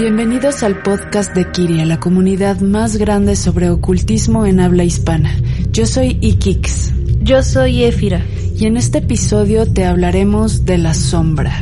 [0.00, 5.36] Bienvenidos al podcast de Kiria, la comunidad más grande sobre ocultismo en habla hispana.
[5.72, 6.94] Yo soy Ikix.
[7.20, 8.24] Yo soy Éfira.
[8.56, 11.52] Y en este episodio te hablaremos de la sombra.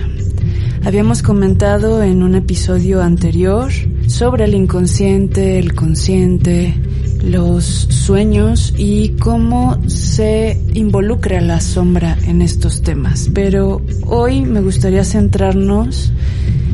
[0.84, 3.72] Habíamos comentado en un episodio anterior
[4.06, 6.80] sobre el inconsciente, el consciente,
[7.24, 13.30] los sueños y cómo se involucra la sombra en estos temas.
[13.34, 16.12] Pero hoy me gustaría centrarnos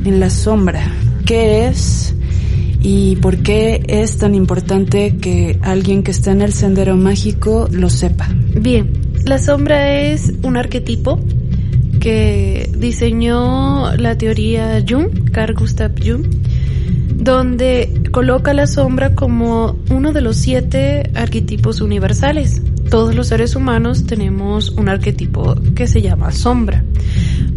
[0.05, 0.93] en la sombra,
[1.25, 2.15] qué es
[2.81, 7.89] y por qué es tan importante que alguien que está en el sendero mágico lo
[7.89, 8.29] sepa.
[8.61, 8.93] Bien,
[9.25, 11.19] la sombra es un arquetipo
[11.99, 16.27] que diseñó la teoría Jung, Carl Gustav Jung,
[17.15, 22.61] donde coloca la sombra como uno de los siete arquetipos universales.
[22.91, 26.84] Todos los seres humanos tenemos un arquetipo que se llama sombra.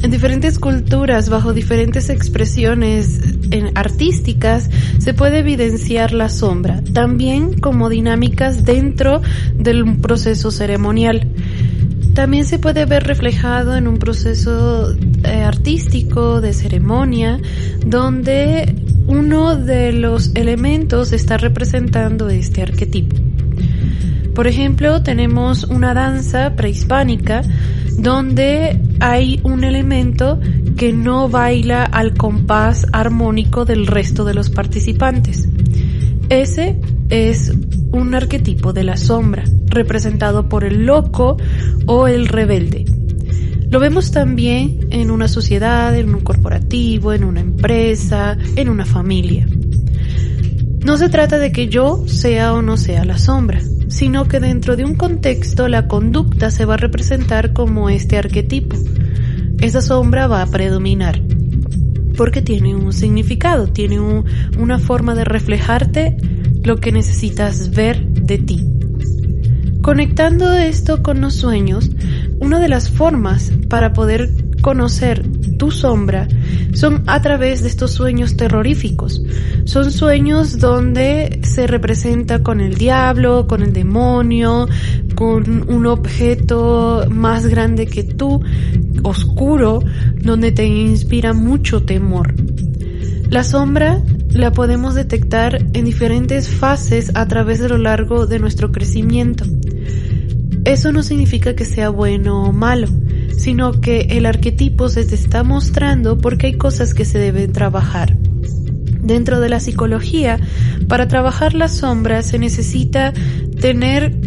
[0.04, 3.20] En diferentes culturas, bajo diferentes expresiones
[3.74, 9.22] artísticas, se puede evidenciar la sombra, también como dinámicas dentro
[9.56, 11.28] del proceso ceremonial.
[12.14, 17.40] También se puede ver reflejado en un proceso eh, artístico de ceremonia,
[17.86, 18.76] donde
[19.08, 23.16] uno de los elementos está representando este arquetipo.
[24.36, 27.42] Por ejemplo, tenemos una danza prehispánica
[27.98, 30.40] donde hay un elemento
[30.78, 35.48] que no baila al compás armónico del resto de los participantes.
[36.30, 36.80] Ese
[37.10, 37.54] es
[37.92, 41.38] un arquetipo de la sombra, representado por el loco
[41.86, 42.86] o el rebelde.
[43.70, 49.48] Lo vemos también en una sociedad, en un corporativo, en una empresa, en una familia.
[50.86, 54.76] No se trata de que yo sea o no sea la sombra, sino que dentro
[54.76, 58.76] de un contexto la conducta se va a representar como este arquetipo.
[59.60, 61.22] Esa sombra va a predominar
[62.18, 66.18] porque tiene un significado, tiene una forma de reflejarte
[66.64, 68.68] lo que necesitas ver de ti.
[69.82, 71.92] Conectando esto con los sueños,
[72.40, 74.30] una de las formas para poder
[74.62, 75.24] conocer
[75.58, 76.28] tu sombra
[76.74, 79.22] son a través de estos sueños terroríficos.
[79.66, 84.68] Son sueños donde se representa con el diablo, con el demonio,
[85.16, 88.42] con un objeto más grande que tú,
[89.04, 89.80] oscuro,
[90.22, 92.34] donde te inspira mucho temor.
[93.30, 98.72] La sombra la podemos detectar en diferentes fases a través de lo largo de nuestro
[98.72, 99.44] crecimiento.
[100.64, 102.88] Eso no significa que sea bueno o malo
[103.38, 108.18] sino que el arquetipo se te está mostrando porque hay cosas que se deben trabajar.
[109.02, 110.40] Dentro de la psicología,
[110.88, 113.14] para trabajar la sombra se necesita
[113.62, 114.20] tener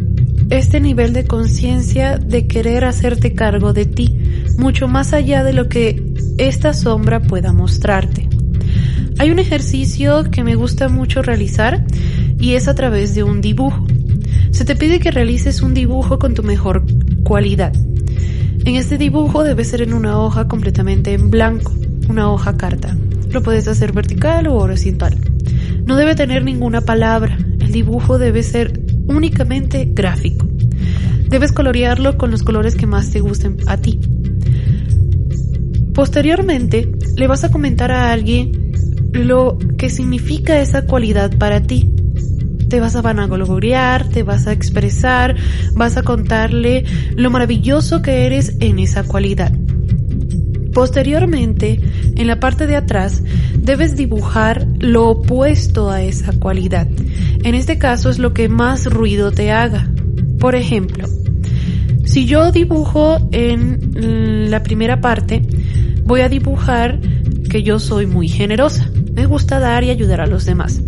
[0.48, 4.18] este nivel de conciencia de querer hacerte cargo de ti,
[4.56, 6.02] mucho más allá de lo que
[6.38, 8.28] esta sombra pueda mostrarte.
[9.18, 11.84] Hay un ejercicio que me gusta mucho realizar
[12.38, 13.86] y es a través de un dibujo.
[14.50, 16.84] Se te pide que realices un dibujo con tu mejor
[17.22, 17.72] cualidad.
[18.70, 21.72] En este dibujo debe ser en una hoja completamente en blanco,
[22.08, 22.96] una hoja carta.
[23.30, 25.18] Lo puedes hacer vertical o horizontal.
[25.86, 27.36] No debe tener ninguna palabra.
[27.58, 30.46] El dibujo debe ser únicamente gráfico.
[31.28, 33.98] Debes colorearlo con los colores que más te gusten a ti.
[35.92, 38.70] Posteriormente, le vas a comentar a alguien
[39.12, 41.92] lo que significa esa cualidad para ti
[42.70, 45.36] te vas a vanagloriar, te vas a expresar,
[45.74, 46.84] vas a contarle
[47.16, 49.52] lo maravilloso que eres en esa cualidad.
[50.72, 51.80] Posteriormente,
[52.14, 53.24] en la parte de atrás,
[53.58, 56.86] debes dibujar lo opuesto a esa cualidad.
[57.42, 59.90] En este caso es lo que más ruido te haga.
[60.38, 61.08] Por ejemplo,
[62.04, 65.42] si yo dibujo en la primera parte,
[66.04, 67.00] voy a dibujar
[67.50, 68.88] que yo soy muy generosa.
[69.12, 70.80] Me gusta dar y ayudar a los demás.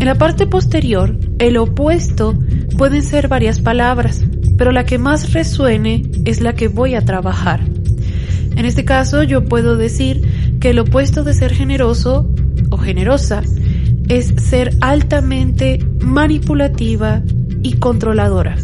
[0.00, 2.34] En la parte posterior, el opuesto
[2.78, 4.24] pueden ser varias palabras,
[4.56, 7.60] pero la que más resuene es la que voy a trabajar.
[8.56, 12.30] En este caso yo puedo decir que el opuesto de ser generoso
[12.70, 13.42] o generosa
[14.08, 17.22] es ser altamente manipulativa
[17.62, 18.56] y controladora.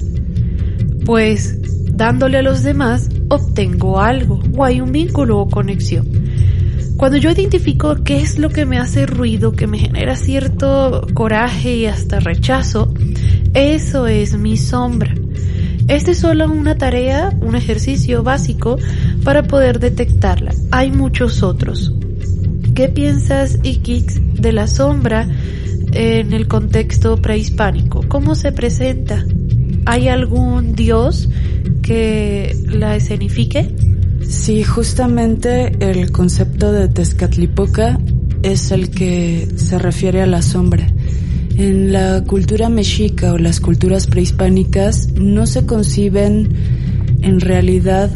[1.05, 1.59] Pues
[1.93, 6.07] dándole a los demás obtengo algo o hay un vínculo o conexión.
[6.97, 11.77] Cuando yo identifico qué es lo que me hace ruido, que me genera cierto coraje
[11.77, 12.95] y hasta rechazo,
[13.53, 15.15] eso es mi sombra.
[15.89, 18.79] Este es solo una tarea, un ejercicio básico
[19.25, 20.53] para poder detectarla.
[20.71, 21.93] Hay muchos otros.
[22.75, 25.29] ¿Qué piensas, Ikix, de la sombra
[25.93, 28.05] en el contexto prehispánico?
[28.09, 29.23] ¿Cómo se presenta?
[29.85, 31.29] ¿Hay algún dios
[31.83, 33.75] que la escenifique?
[34.29, 37.99] Sí, justamente el concepto de Tezcatlipoca
[38.43, 40.87] es el que se refiere a la sombra.
[41.57, 46.55] En la cultura mexica o las culturas prehispánicas no se conciben
[47.23, 48.11] en realidad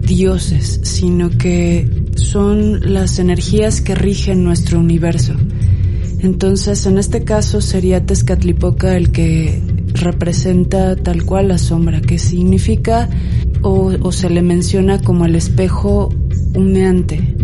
[0.00, 5.34] dioses, sino que son las energías que rigen nuestro universo.
[6.20, 9.62] Entonces, en este caso sería Tezcatlipoca el que
[9.94, 13.08] representa tal cual la sombra, que significa
[13.62, 16.08] o, se le menciona como el espejo
[16.54, 17.34] humeante.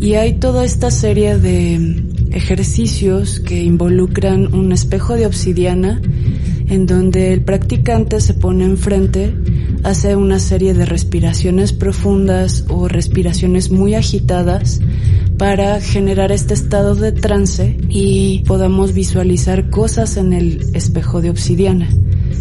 [0.00, 6.00] Y hay toda esta serie de ejercicios que involucran un espejo de obsidiana
[6.68, 9.34] en donde el practicante se pone enfrente,
[9.82, 14.80] hace una serie de respiraciones profundas o respiraciones muy agitadas
[15.36, 21.88] para generar este estado de trance y podamos visualizar cosas en el espejo de obsidiana.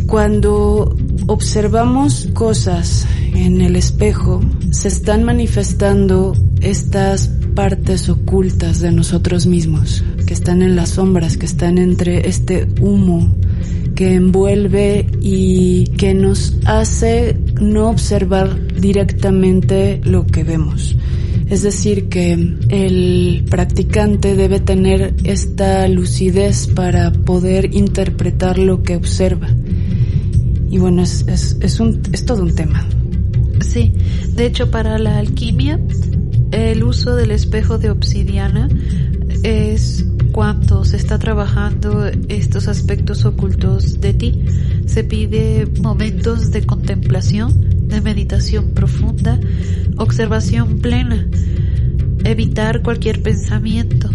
[0.05, 0.95] Cuando
[1.27, 10.33] observamos cosas en el espejo, se están manifestando estas partes ocultas de nosotros mismos, que
[10.33, 13.35] están en las sombras, que están entre este humo
[13.99, 20.95] que envuelve y que nos hace no observar directamente lo que vemos.
[21.49, 22.31] Es decir, que
[22.69, 29.49] el practicante debe tener esta lucidez para poder interpretar lo que observa
[30.69, 32.85] y bueno, es, es, es, todo un tema.
[33.61, 33.93] Sí,
[34.33, 35.79] de hecho para la alquimia
[36.51, 38.69] el uso del espejo de obsidiana
[39.43, 44.45] es cuando se está trabajando estos aspectos ocultos de ti.
[44.85, 49.39] Se pide momentos de contemplación, de meditación profunda,
[49.97, 51.27] observación plena,
[52.23, 54.09] evitar cualquier pensamiento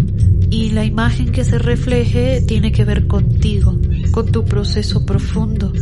[0.51, 3.77] y la imagen que se refleje tiene que ver contigo,
[4.15, 5.73] con tu proceso profundo,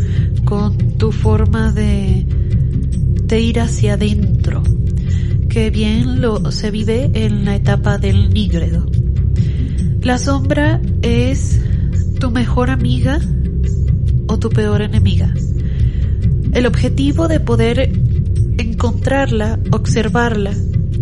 [0.46, 2.26] con tu forma de,
[3.38, 4.62] ir hacia adentro,
[5.50, 8.86] que bien lo se vive en la etapa del nígredo.
[10.00, 11.60] La sombra es
[12.20, 13.20] tu mejor amiga
[14.28, 15.34] o tu peor enemiga.
[16.54, 17.92] El objetivo de poder
[18.56, 20.54] encontrarla, observarla,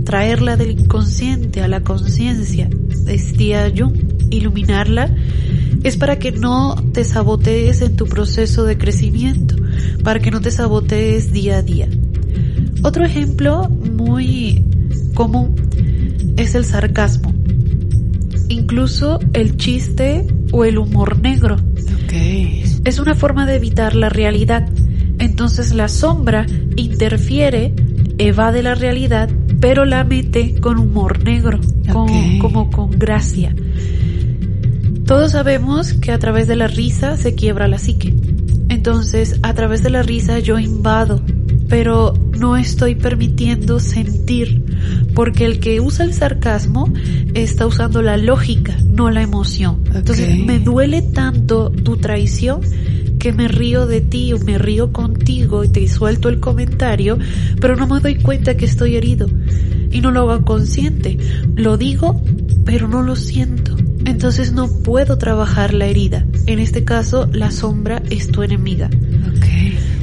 [0.04, 2.68] traerla del inconsciente a la conciencia,
[3.04, 3.94] decía Jung,
[4.30, 5.14] iluminarla,
[5.82, 9.56] es para que no te sabotees en tu proceso de crecimiento,
[10.02, 11.88] para que no te sabotees día a día.
[12.82, 14.64] Otro ejemplo muy
[15.14, 15.54] común
[16.36, 17.32] es el sarcasmo,
[18.48, 21.56] incluso el chiste o el humor negro.
[22.84, 24.68] Es una forma de evitar la realidad.
[25.18, 27.74] Entonces la sombra interfiere,
[28.18, 29.30] evade la realidad,
[29.60, 31.60] pero la mete con humor negro,
[32.40, 33.54] como con gracia.
[35.10, 38.14] Todos sabemos que a través de la risa se quiebra la psique.
[38.68, 41.20] Entonces, a través de la risa yo invado,
[41.68, 44.64] pero no estoy permitiendo sentir,
[45.12, 46.92] porque el que usa el sarcasmo
[47.34, 49.82] está usando la lógica, no la emoción.
[49.92, 52.60] Entonces, me duele tanto tu traición
[53.18, 57.18] que me río de ti o me río contigo y te suelto el comentario,
[57.60, 59.28] pero no me doy cuenta que estoy herido.
[59.90, 61.18] Y no lo hago consciente.
[61.56, 62.22] Lo digo,
[62.64, 63.69] pero no lo siento
[64.04, 66.24] entonces no puedo trabajar la herida.
[66.46, 68.90] En este caso, la sombra es tu enemiga.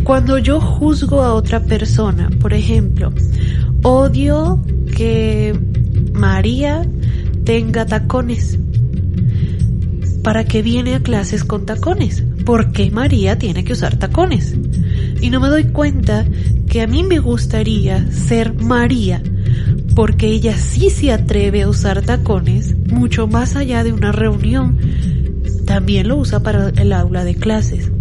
[0.04, 3.12] Cuando yo juzgo a otra persona, por ejemplo,
[3.84, 4.64] odio
[4.96, 5.58] que
[6.14, 6.88] María
[7.44, 8.58] tenga tacones.
[10.24, 12.24] ¿Para qué viene a clases con tacones?
[12.46, 14.56] ¿Por qué María tiene que usar tacones?
[15.22, 16.26] Y no me doy cuenta
[16.70, 19.22] que a mí me gustaría ser María
[19.98, 24.78] porque ella sí se atreve a usar tacones mucho más allá de una reunión.
[25.66, 27.92] También lo usa para el aula de clases.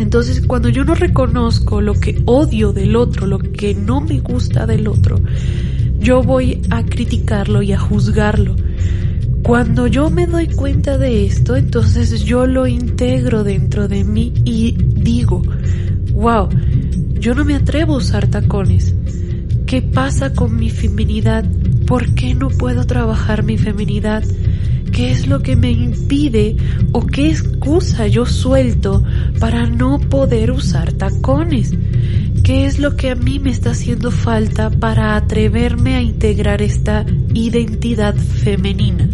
[0.00, 4.66] Entonces, cuando yo no reconozco lo que odio del otro, lo que no me gusta
[4.66, 5.20] del otro,
[6.00, 8.56] yo voy a criticarlo y a juzgarlo.
[9.44, 14.72] Cuando yo me doy cuenta de esto, entonces yo lo integro dentro de mí y
[14.72, 15.42] digo,
[16.12, 16.48] wow,
[17.20, 18.96] yo no me atrevo a usar tacones.
[19.70, 21.44] ¿Qué pasa con mi feminidad?
[21.86, 24.24] ¿Por qué no puedo trabajar mi feminidad?
[24.90, 26.56] ¿Qué es lo que me impide
[26.90, 29.04] o qué excusa yo suelto
[29.38, 31.72] para no poder usar tacones?
[32.42, 37.06] ¿Qué es lo que a mí me está haciendo falta para atreverme a integrar esta
[37.32, 39.08] identidad femenina?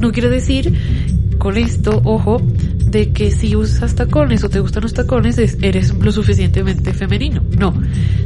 [0.00, 0.74] No quiero decir
[1.38, 2.42] con esto, ojo,
[2.96, 7.42] de que si usas tacones o te gustan los tacones eres lo suficientemente femenino.
[7.58, 7.74] No,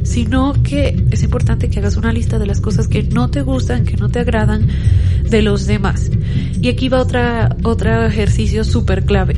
[0.04, 3.84] sino que es importante que hagas una lista de las cosas que no te gustan,
[3.84, 4.68] que no te agradan
[5.28, 6.12] de los demás.
[6.62, 9.34] Y aquí va otra, otro ejercicio súper clave.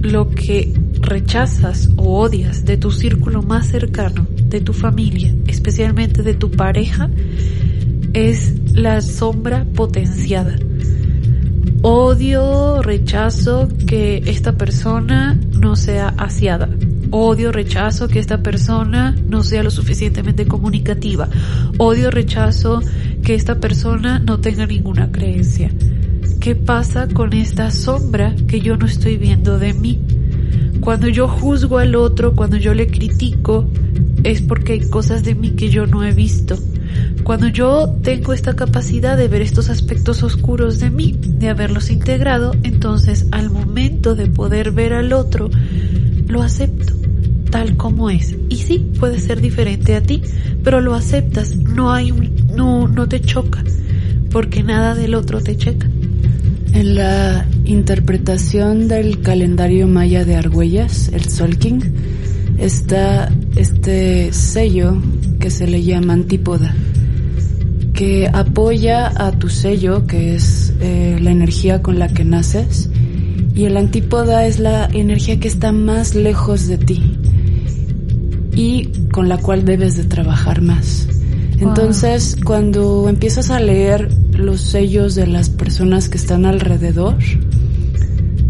[0.00, 6.34] Lo que rechazas o odias de tu círculo más cercano, de tu familia, especialmente de
[6.34, 7.08] tu pareja,
[8.14, 10.56] es la sombra potenciada
[11.84, 16.68] Odio, rechazo que esta persona no sea asiada.
[17.10, 21.28] Odio, rechazo que esta persona no sea lo suficientemente comunicativa.
[21.78, 22.82] Odio, rechazo
[23.24, 25.72] que esta persona no tenga ninguna creencia.
[26.38, 30.00] ¿Qué pasa con esta sombra que yo no estoy viendo de mí?
[30.80, 33.68] Cuando yo juzgo al otro, cuando yo le critico,
[34.22, 36.56] es porque hay cosas de mí que yo no he visto.
[37.24, 42.52] Cuando yo tengo esta capacidad de ver estos aspectos oscuros de mí, de haberlos integrado,
[42.64, 45.48] entonces al momento de poder ver al otro,
[46.26, 46.94] lo acepto
[47.50, 48.34] tal como es.
[48.48, 50.22] Y sí, puede ser diferente a ti,
[50.64, 53.62] pero lo aceptas, no hay un, no, no te choca,
[54.30, 55.88] porque nada del otro te checa.
[56.72, 61.82] En la interpretación del calendario maya de Argüellas, el Solking,
[62.58, 64.96] está este sello
[65.38, 66.74] que se le llama antípoda
[67.92, 72.90] que apoya a tu sello, que es eh, la energía con la que naces,
[73.54, 77.18] y el antípoda es la energía que está más lejos de ti
[78.54, 81.08] y con la cual debes de trabajar más.
[81.60, 87.16] Entonces, cuando empiezas a leer los sellos de las personas que están alrededor,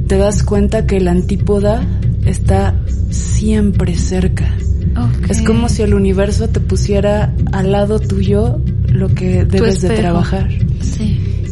[0.06, 1.86] te das cuenta que el antípoda
[2.24, 2.74] está
[3.10, 4.56] siempre cerca.
[5.28, 8.60] Es como si el universo te pusiera al lado tuyo
[8.92, 10.48] lo que debes de trabajar.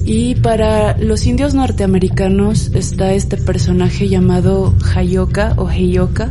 [0.04, 6.30] Y para los indios norteamericanos está este personaje llamado Hayoka o Heyoka,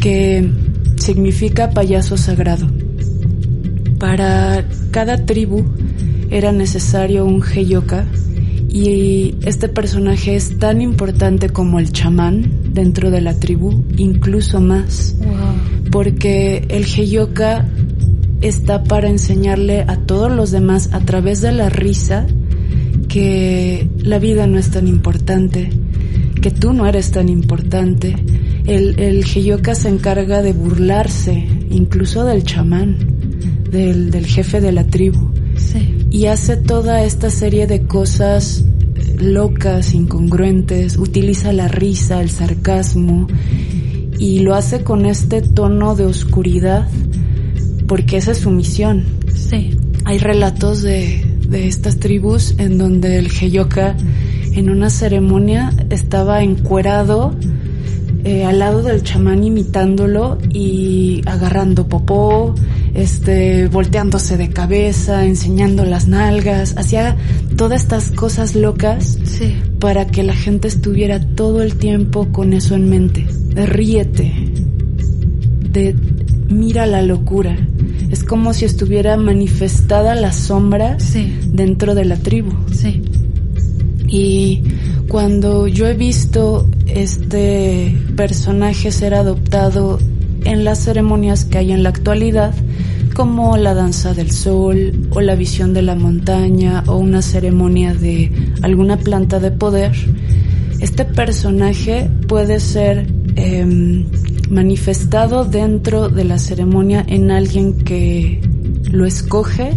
[0.00, 0.50] que
[0.96, 2.66] significa payaso sagrado.
[3.98, 5.64] Para cada tribu
[6.30, 8.06] era necesario un Heyoka
[8.68, 15.16] y este personaje es tan importante como el chamán dentro de la tribu, incluso más,
[15.90, 17.66] porque el Heyoka
[18.40, 22.26] está para enseñarle a todos los demás a través de la risa
[23.08, 25.70] que la vida no es tan importante,
[26.40, 28.14] que tú no eres tan importante.
[28.66, 32.98] El, el Heyoka se encarga de burlarse incluso del chamán,
[33.70, 35.32] del, del jefe de la tribu.
[36.10, 38.64] Y hace toda esta serie de cosas
[39.18, 43.26] locas, incongruentes, utiliza la risa, el sarcasmo
[44.18, 46.88] y lo hace con este tono de oscuridad
[47.88, 49.04] porque esa es su misión.
[49.34, 49.76] Sí.
[50.04, 53.96] Hay relatos de, de estas tribus en donde el Heyoka
[54.52, 57.34] en una ceremonia estaba encuerado
[58.24, 62.54] eh, al lado del chamán imitándolo y agarrando popó,
[62.92, 67.16] este, volteándose de cabeza, enseñando las nalgas, hacía
[67.56, 69.56] todas estas cosas locas sí.
[69.78, 73.24] para que la gente estuviera todo el tiempo con eso en mente.
[73.54, 74.32] De ríete,
[75.70, 75.94] de
[76.48, 77.56] mira la locura.
[78.10, 80.96] Es como si estuviera manifestada la sombra
[81.46, 82.52] dentro de la tribu.
[82.72, 83.02] Sí.
[84.06, 84.62] Y
[85.08, 89.98] cuando yo he visto este personaje ser adoptado
[90.44, 92.54] en las ceremonias que hay en la actualidad,
[93.14, 98.30] como la danza del sol o la visión de la montaña o una ceremonia de
[98.62, 99.92] alguna planta de poder,
[100.80, 104.04] este personaje puede ser eh,
[104.50, 108.40] manifestado dentro de la ceremonia en alguien que
[108.90, 109.72] lo escoge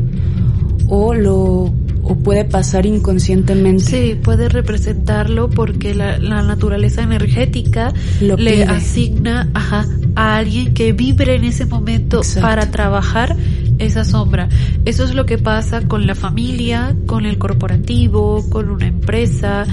[0.87, 1.73] o lo
[2.03, 3.83] o puede pasar inconscientemente.
[3.83, 11.35] Sí, puede representarlo porque la, la naturaleza energética le asigna ajá, a alguien que vibre
[11.35, 13.35] en ese momento para trabajar
[13.77, 14.49] esa sombra.
[14.85, 19.65] Eso es lo que pasa con la familia, con el corporativo, con una empresa,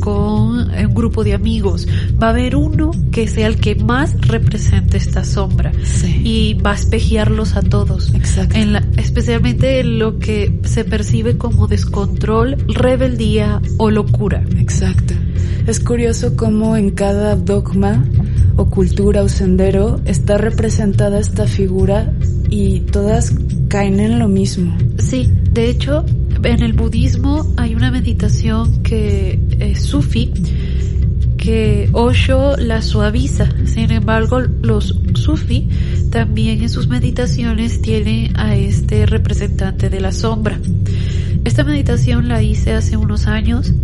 [0.00, 1.86] con un grupo de amigos.
[2.22, 5.72] Va a haber uno que sea el que más represente esta sombra
[6.22, 8.14] y va a espejearlos a todos.
[8.14, 8.56] Exacto.
[8.56, 14.42] En la, especialmente en lo que se percibe como descontrol, rebeldía o locura.
[14.58, 15.14] Exacto.
[15.66, 18.04] Es curioso cómo en cada dogma
[18.56, 22.12] o cultura o sendero está representada esta figura
[22.48, 23.34] y todas
[23.68, 24.76] caen en lo mismo.
[24.98, 26.04] Sí, de hecho,
[26.46, 30.32] En el budismo hay una meditación que es sufi
[31.36, 33.48] que Osho la suaviza.
[33.64, 35.68] Sin embargo, los sufi
[36.12, 40.60] también en sus meditaciones tienen a este representante de la sombra.
[41.44, 43.74] Esta meditación la hice hace unos años.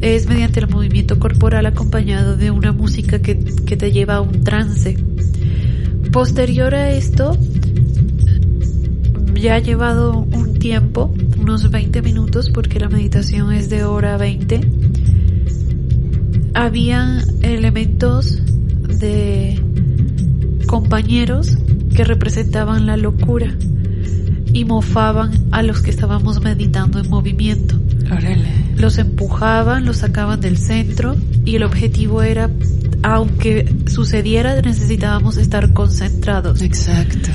[0.00, 4.42] Es mediante el movimiento corporal acompañado de una música que, que te lleva a un
[4.42, 4.96] trance.
[6.10, 7.36] Posterior a esto,
[9.34, 14.60] ya ha llevado un tiempo, unos 20 minutos, porque la meditación es de hora 20
[16.54, 18.42] había elementos
[18.98, 19.62] de
[20.66, 21.56] compañeros
[21.94, 23.54] que representaban la locura
[24.52, 27.76] y mofaban a los que estábamos meditando en movimiento.
[28.76, 32.50] Los empujaban, los sacaban del centro y el objetivo era,
[33.02, 36.60] aunque sucediera, necesitábamos estar concentrados.
[36.62, 37.30] Exacto.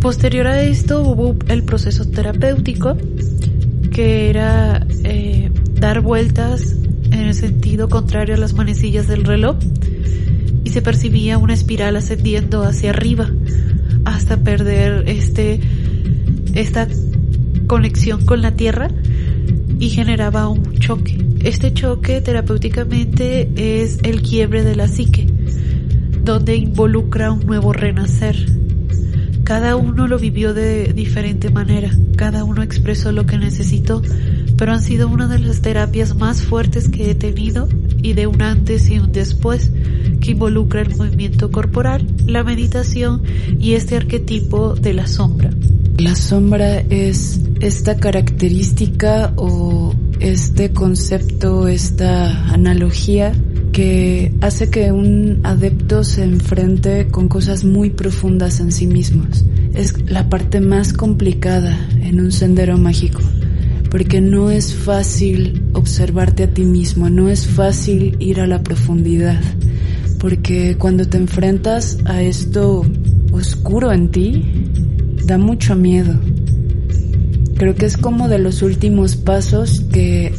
[0.00, 2.96] Posterior a esto hubo el proceso terapéutico,
[3.90, 9.56] que era eh, dar vueltas en el sentido contrario a las manecillas del reloj
[10.64, 13.30] y se percibía una espiral ascendiendo hacia arriba
[14.04, 15.60] hasta perder este
[16.54, 16.88] esta
[17.66, 18.90] conexión con la tierra
[19.78, 21.18] y generaba un choque.
[21.42, 25.26] Este choque terapéuticamente es el quiebre de la psique,
[26.22, 28.59] donde involucra un nuevo renacer.
[29.50, 34.00] Cada uno lo vivió de diferente manera, cada uno expresó lo que necesitó
[34.60, 37.66] pero han sido una de las terapias más fuertes que he tenido
[38.02, 39.72] y de un antes y un después
[40.20, 43.22] que involucra el movimiento corporal, la meditación
[43.58, 45.48] y este arquetipo de la sombra.
[45.96, 53.32] La sombra es esta característica o este concepto, esta analogía
[53.72, 59.44] que hace que un adepto se enfrente con cosas muy profundas en sí mismos.
[59.74, 63.20] Es la parte más complicada en un sendero mágico
[63.90, 69.40] porque no es fácil observarte a ti mismo, no es fácil ir a la profundidad,
[70.20, 72.84] porque cuando te enfrentas a esto
[73.32, 74.44] oscuro en ti,
[75.26, 76.14] da mucho miedo.
[77.56, 80.32] Creo que es como de los últimos pasos que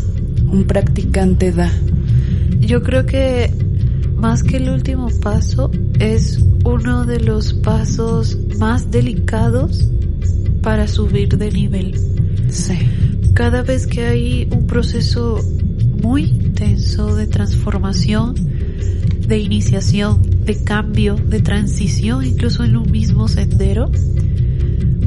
[0.50, 1.72] un practicante da.
[2.62, 3.52] Yo creo que
[4.16, 5.70] más que el último paso
[6.00, 9.88] es uno de los pasos más delicados
[10.62, 12.00] para subir de nivel.
[12.50, 12.78] Sí
[13.34, 15.40] cada vez que hay un proceso
[16.02, 18.36] muy intenso de transformación,
[19.28, 23.90] de iniciación, de cambio, de transición, incluso en un mismo sendero,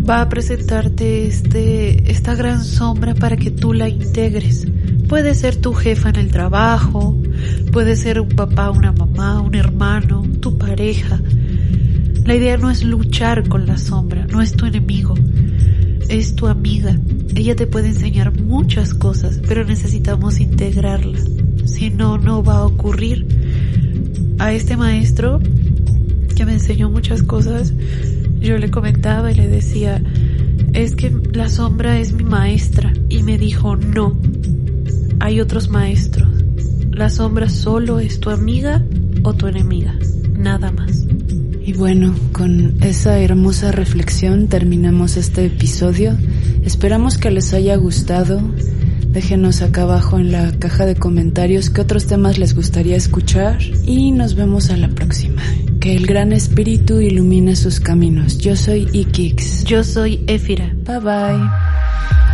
[0.09, 4.67] va a presentarte este, esta gran sombra para que tú la integres.
[5.15, 7.17] Puede ser tu jefa en el trabajo,
[7.71, 11.21] puede ser un papá, una mamá, un hermano, tu pareja.
[12.25, 15.15] La idea no es luchar con la sombra, no es tu enemigo,
[16.09, 16.99] es tu amiga.
[17.37, 21.21] Ella te puede enseñar muchas cosas, pero necesitamos integrarla.
[21.65, 23.25] Si no, no va a ocurrir.
[24.41, 25.39] A este maestro
[26.35, 27.73] que me enseñó muchas cosas,
[28.41, 30.03] yo le comentaba y le decía,
[30.73, 32.93] es que la sombra es mi maestra.
[33.09, 34.17] Y me dijo, no,
[35.21, 36.29] hay otros maestros.
[36.91, 38.83] La sombra solo es tu amiga
[39.23, 39.95] o tu enemiga,
[40.37, 41.05] nada más.
[41.67, 46.17] Y bueno, con esa hermosa reflexión terminamos este episodio.
[46.63, 48.43] Esperamos que les haya gustado.
[49.09, 54.11] Déjenos acá abajo en la caja de comentarios qué otros temas les gustaría escuchar y
[54.13, 55.41] nos vemos a la próxima.
[55.81, 58.39] Que el gran espíritu ilumine sus caminos.
[58.39, 59.65] Yo soy Ikix.
[59.65, 60.71] Yo soy Efira.
[60.85, 62.34] Bye bye.